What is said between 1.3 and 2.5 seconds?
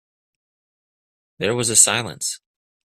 There was a silence.